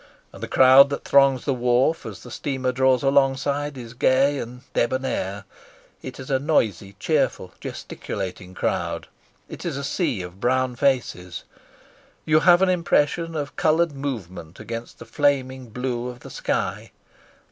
And 0.33 0.41
the 0.41 0.47
crowd 0.47 0.89
that 0.89 1.03
throngs 1.05 1.45
the 1.45 1.53
wharf 1.53 2.07
as 2.07 2.23
the 2.23 2.31
steamer 2.31 2.71
draws 2.71 3.03
alongside 3.03 3.77
is 3.77 3.93
gay 3.93 4.39
and 4.39 4.61
debonair; 4.73 5.45
it 6.01 6.19
is 6.19 6.31
a 6.31 6.39
noisy, 6.39 6.95
cheerful, 6.99 7.53
gesticulating 7.61 8.55
crowd. 8.55 9.05
It 9.47 9.63
is 9.63 9.77
a 9.77 9.83
sea 9.83 10.23
of 10.23 10.39
brown 10.39 10.75
faces. 10.75 11.43
You 12.25 12.39
have 12.39 12.63
an 12.63 12.69
impression 12.69 13.35
of 13.35 13.55
coloured 13.55 13.91
movement 13.91 14.59
against 14.59 14.97
the 14.97 15.05
flaming 15.05 15.69
blue 15.69 16.07
of 16.07 16.21
the 16.21 16.31
sky. 16.31 16.93